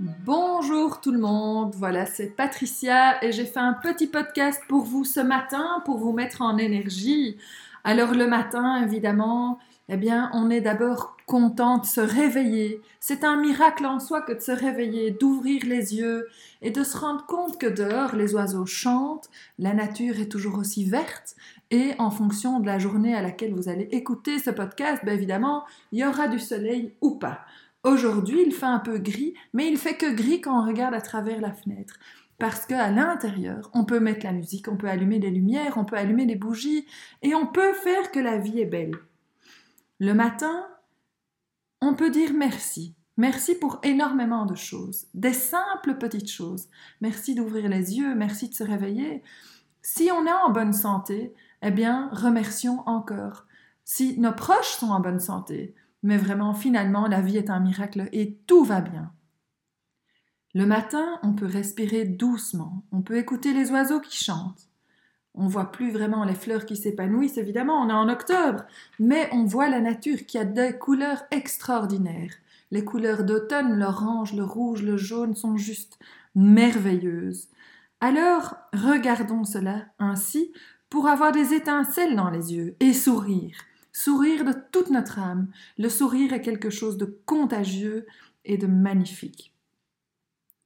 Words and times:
Bonjour 0.00 1.00
tout 1.00 1.10
le 1.10 1.18
monde, 1.18 1.74
voilà 1.74 2.06
c'est 2.06 2.28
Patricia 2.28 3.20
et 3.24 3.32
j'ai 3.32 3.44
fait 3.44 3.58
un 3.58 3.72
petit 3.72 4.06
podcast 4.06 4.62
pour 4.68 4.84
vous 4.84 5.04
ce 5.04 5.18
matin 5.18 5.82
pour 5.84 5.98
vous 5.98 6.12
mettre 6.12 6.40
en 6.40 6.56
énergie. 6.56 7.36
Alors 7.82 8.12
le 8.14 8.28
matin 8.28 8.80
évidemment, 8.80 9.58
eh 9.88 9.96
bien 9.96 10.30
on 10.34 10.50
est 10.50 10.60
d'abord 10.60 11.16
content 11.26 11.78
de 11.78 11.86
se 11.86 12.00
réveiller. 12.00 12.80
C'est 13.00 13.24
un 13.24 13.40
miracle 13.40 13.86
en 13.86 13.98
soi 13.98 14.22
que 14.22 14.34
de 14.34 14.40
se 14.40 14.52
réveiller, 14.52 15.10
d'ouvrir 15.10 15.62
les 15.66 15.96
yeux 15.96 16.28
et 16.62 16.70
de 16.70 16.84
se 16.84 16.96
rendre 16.96 17.26
compte 17.26 17.58
que 17.58 17.66
dehors 17.66 18.14
les 18.14 18.36
oiseaux 18.36 18.66
chantent, 18.66 19.28
la 19.58 19.74
nature 19.74 20.20
est 20.20 20.30
toujours 20.30 20.58
aussi 20.58 20.84
verte 20.84 21.34
et 21.72 21.94
en 21.98 22.12
fonction 22.12 22.60
de 22.60 22.66
la 22.66 22.78
journée 22.78 23.16
à 23.16 23.20
laquelle 23.20 23.52
vous 23.52 23.68
allez 23.68 23.88
écouter 23.90 24.38
ce 24.38 24.50
podcast, 24.50 25.02
ben 25.04 25.12
évidemment 25.12 25.64
il 25.90 25.98
y 25.98 26.06
aura 26.06 26.28
du 26.28 26.38
soleil 26.38 26.92
ou 27.00 27.16
pas. 27.16 27.40
Aujourd'hui, 27.84 28.42
il 28.44 28.52
fait 28.52 28.66
un 28.66 28.80
peu 28.80 28.98
gris, 28.98 29.34
mais 29.52 29.68
il 29.68 29.78
fait 29.78 29.96
que 29.96 30.12
gris 30.12 30.40
quand 30.40 30.62
on 30.62 30.66
regarde 30.66 30.94
à 30.94 31.00
travers 31.00 31.40
la 31.40 31.52
fenêtre. 31.52 31.94
Parce 32.38 32.66
qu'à 32.66 32.90
l'intérieur, 32.90 33.70
on 33.74 33.84
peut 33.84 34.00
mettre 34.00 34.24
la 34.24 34.32
musique, 34.32 34.68
on 34.68 34.76
peut 34.76 34.88
allumer 34.88 35.18
des 35.18 35.30
lumières, 35.30 35.76
on 35.76 35.84
peut 35.84 35.96
allumer 35.96 36.26
des 36.26 36.36
bougies, 36.36 36.86
et 37.22 37.34
on 37.34 37.46
peut 37.46 37.72
faire 37.72 38.12
que 38.12 38.20
la 38.20 38.38
vie 38.38 38.60
est 38.60 38.66
belle. 38.66 38.96
Le 39.98 40.12
matin, 40.12 40.66
on 41.80 41.94
peut 41.94 42.10
dire 42.10 42.32
merci. 42.34 42.94
Merci 43.16 43.56
pour 43.56 43.80
énormément 43.82 44.46
de 44.46 44.54
choses, 44.54 45.08
des 45.14 45.32
simples 45.32 45.98
petites 45.98 46.30
choses. 46.30 46.68
Merci 47.00 47.34
d'ouvrir 47.34 47.68
les 47.68 47.98
yeux, 47.98 48.14
merci 48.14 48.48
de 48.48 48.54
se 48.54 48.62
réveiller. 48.62 49.24
Si 49.82 50.08
on 50.12 50.24
est 50.24 50.32
en 50.32 50.50
bonne 50.50 50.72
santé, 50.72 51.34
eh 51.62 51.72
bien, 51.72 52.10
remercions 52.12 52.82
encore. 52.86 53.46
Si 53.84 54.20
nos 54.20 54.32
proches 54.32 54.76
sont 54.76 54.90
en 54.90 55.00
bonne 55.00 55.18
santé, 55.18 55.74
mais 56.02 56.16
vraiment, 56.16 56.54
finalement, 56.54 57.06
la 57.06 57.20
vie 57.20 57.36
est 57.36 57.50
un 57.50 57.60
miracle 57.60 58.08
et 58.12 58.38
tout 58.46 58.64
va 58.64 58.80
bien. 58.80 59.12
Le 60.54 60.66
matin, 60.66 61.18
on 61.22 61.34
peut 61.34 61.46
respirer 61.46 62.04
doucement, 62.04 62.82
on 62.90 63.02
peut 63.02 63.16
écouter 63.16 63.52
les 63.52 63.70
oiseaux 63.70 64.00
qui 64.00 64.24
chantent. 64.24 64.68
On 65.34 65.46
voit 65.46 65.70
plus 65.70 65.92
vraiment 65.92 66.24
les 66.24 66.34
fleurs 66.34 66.66
qui 66.66 66.76
s'épanouissent, 66.76 67.38
évidemment, 67.38 67.80
on 67.82 67.90
est 67.90 67.92
en 67.92 68.08
octobre, 68.08 68.64
mais 68.98 69.28
on 69.32 69.44
voit 69.44 69.68
la 69.68 69.80
nature 69.80 70.26
qui 70.26 70.38
a 70.38 70.44
des 70.44 70.76
couleurs 70.76 71.22
extraordinaires. 71.30 72.34
Les 72.70 72.84
couleurs 72.84 73.24
d'automne, 73.24 73.78
l'orange, 73.78 74.34
le 74.34 74.42
rouge, 74.42 74.82
le 74.82 74.96
jaune 74.96 75.36
sont 75.36 75.56
juste 75.56 75.98
merveilleuses. 76.34 77.48
Alors, 78.00 78.56
regardons 78.72 79.44
cela 79.44 79.86
ainsi 79.98 80.52
pour 80.90 81.08
avoir 81.08 81.32
des 81.32 81.54
étincelles 81.54 82.16
dans 82.16 82.30
les 82.30 82.54
yeux 82.54 82.76
et 82.80 82.92
sourire. 82.92 83.56
Sourire 83.92 84.44
de 84.44 84.54
toute 84.72 84.90
notre 84.90 85.18
âme. 85.18 85.48
Le 85.76 85.88
sourire 85.88 86.32
est 86.32 86.42
quelque 86.42 86.70
chose 86.70 86.96
de 86.98 87.20
contagieux 87.26 88.06
et 88.44 88.58
de 88.58 88.66
magnifique. 88.66 89.54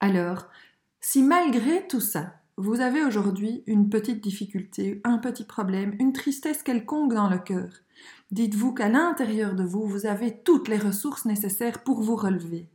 Alors, 0.00 0.48
si 1.00 1.22
malgré 1.22 1.86
tout 1.86 2.00
ça, 2.00 2.34
vous 2.56 2.80
avez 2.80 3.04
aujourd'hui 3.04 3.62
une 3.66 3.88
petite 3.90 4.22
difficulté, 4.22 5.00
un 5.04 5.18
petit 5.18 5.44
problème, 5.44 5.94
une 5.98 6.12
tristesse 6.12 6.62
quelconque 6.62 7.12
dans 7.12 7.28
le 7.28 7.38
cœur, 7.38 7.68
dites-vous 8.30 8.72
qu'à 8.72 8.88
l'intérieur 8.88 9.54
de 9.54 9.64
vous, 9.64 9.86
vous 9.86 10.06
avez 10.06 10.38
toutes 10.42 10.68
les 10.68 10.78
ressources 10.78 11.26
nécessaires 11.26 11.84
pour 11.84 12.00
vous 12.00 12.16
relever. 12.16 12.68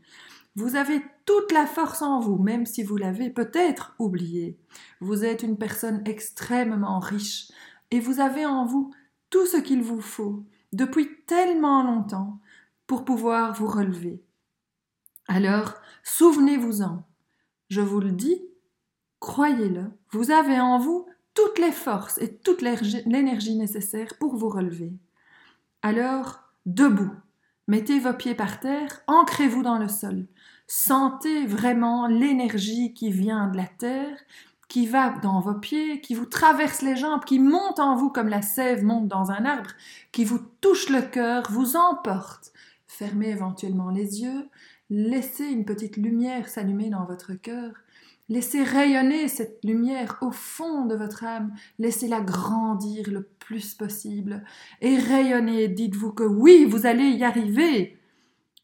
Vous 0.56 0.76
avez 0.76 1.02
toute 1.26 1.52
la 1.52 1.66
force 1.66 2.02
en 2.02 2.20
vous, 2.20 2.38
même 2.38 2.66
si 2.66 2.84
vous 2.84 2.98
l'avez 2.98 3.30
peut-être 3.30 3.96
oublié. 4.00 4.58
Vous 5.00 5.24
êtes 5.24 5.44
une 5.44 5.58
personne 5.58 6.02
extrêmement 6.06 7.00
riche 7.00 7.52
et 7.90 8.00
vous 8.00 8.20
avez 8.20 8.46
en 8.46 8.66
vous 8.66 8.92
tout 9.32 9.48
ce 9.48 9.58
qu'il 9.58 9.82
vous 9.82 10.02
faut 10.02 10.46
depuis 10.72 11.24
tellement 11.26 11.84
longtemps 11.84 12.40
pour 12.86 13.04
pouvoir 13.04 13.56
vous 13.56 13.68
relever. 13.68 14.22
Alors, 15.28 15.76
souvenez-vous-en. 16.04 17.04
Je 17.70 17.82
vous 17.82 18.02
le 18.02 18.12
dis, 18.12 18.42
croyez-le, 19.20 19.86
vous 20.12 20.30
avez 20.30 20.60
en 20.60 20.78
vous 20.78 21.08
toutes 21.34 21.58
les 21.58 21.72
forces 21.72 22.18
et 22.18 22.38
toute 22.38 22.62
l'énergie 22.62 23.56
nécessaire 23.56 24.14
pour 24.20 24.36
vous 24.36 24.50
relever. 24.50 24.92
Alors, 25.82 26.42
debout, 26.66 27.14
mettez 27.68 28.00
vos 28.00 28.14
pieds 28.14 28.36
par 28.36 28.60
terre, 28.60 29.02
ancrez-vous 29.08 29.64
dans 29.64 29.78
le 29.78 29.88
sol, 29.88 30.28
sentez 30.68 31.46
vraiment 31.46 32.08
l'énergie 32.08 32.94
qui 32.94 33.10
vient 33.12 33.48
de 33.48 33.58
la 33.58 33.68
terre 33.68 34.18
qui 34.72 34.88
va 34.88 35.10
dans 35.22 35.42
vos 35.42 35.56
pieds, 35.56 36.00
qui 36.00 36.16
vous 36.16 36.26
traverse 36.26 36.82
les 36.82 36.96
jambes, 36.96 37.26
qui 37.26 37.40
monte 37.40 37.82
en 37.82 37.98
vous 37.98 38.10
comme 38.10 38.30
la 38.30 38.42
sève 38.42 38.86
monte 38.86 39.10
dans 39.10 39.30
un 39.30 39.44
arbre, 39.44 39.72
qui 40.14 40.24
vous 40.24 40.40
touche 40.62 40.88
le 40.88 41.02
cœur, 41.02 41.52
vous 41.52 41.76
emporte. 41.76 42.54
Fermez 42.88 43.32
éventuellement 43.32 43.90
les 43.90 44.22
yeux, 44.22 44.48
laissez 44.90 45.48
une 45.48 45.66
petite 45.66 45.98
lumière 45.98 46.48
s'allumer 46.48 46.90
dans 46.90 47.04
votre 47.04 47.34
cœur, 47.34 47.74
laissez 48.30 48.64
rayonner 48.64 49.28
cette 49.28 49.60
lumière 49.66 50.18
au 50.22 50.32
fond 50.32 50.86
de 50.86 50.96
votre 50.96 51.26
âme, 51.26 51.54
laissez-la 51.78 52.22
grandir 52.22 53.10
le 53.12 53.24
plus 53.24 53.74
possible, 53.74 54.42
et 54.80 54.98
rayonnez, 54.98 55.68
dites-vous 55.68 56.14
que 56.14 56.24
oui, 56.24 56.64
vous 56.64 56.86
allez 56.86 57.10
y 57.10 57.26
arriver. 57.26 57.98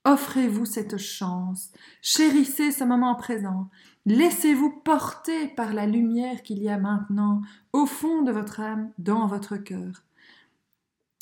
Offrez-vous 0.08 0.64
cette 0.64 0.96
chance, 0.96 1.70
chérissez 2.02 2.72
ce 2.72 2.86
moment 2.86 3.16
présent, 3.16 3.70
laissez-vous 4.06 4.80
porter 4.86 5.50
par 5.50 5.74
la 5.74 5.86
lumière 5.86 6.44
qu'il 6.44 6.64
y 6.64 6.70
a 6.70 6.78
maintenant 6.78 7.42
au 7.74 7.86
fond 7.86 8.22
de 8.22 8.32
votre 8.32 8.62
âme, 8.62 8.90
dans 9.00 9.28
votre 9.28 9.58
cœur. 9.58 10.06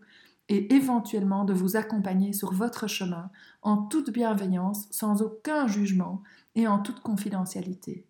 et 0.48 0.76
éventuellement 0.76 1.44
de 1.44 1.52
vous 1.52 1.76
accompagner 1.76 2.32
sur 2.32 2.52
votre 2.52 2.86
chemin 2.86 3.32
en 3.62 3.78
toute 3.78 4.10
bienveillance, 4.10 4.86
sans 4.92 5.22
aucun 5.22 5.66
jugement 5.66 6.22
et 6.54 6.68
en 6.68 6.78
toute 6.78 7.00
confidentialité. 7.00 8.06